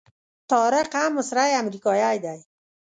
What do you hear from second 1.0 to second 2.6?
مصری امریکایي دی.